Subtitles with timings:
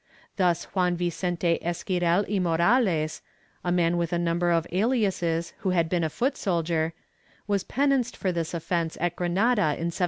[0.35, 3.21] Thus Juan Vicente Esquirel y Morales—
[3.63, 6.93] a man with a number of aliases who had been a foot soldier—
[7.51, 9.99] was penanced for this offence at Granada in 1727.